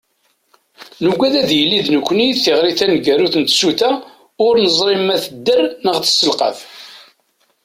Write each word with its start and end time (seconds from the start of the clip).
Nugad 1.03 1.33
ad 1.41 1.49
yili 1.57 1.79
d 1.85 1.87
nekkni 1.93 2.25
i 2.29 2.33
d 2.35 2.37
tiɣri 2.43 2.71
taneggarut 2.79 3.35
n 3.41 3.43
tsuta 3.45 3.91
ur 4.45 4.53
neẓri 4.63 4.95
ma 4.99 5.15
tedder 5.23 5.61
neɣ 5.83 5.97
tesselqaf. 5.99 6.59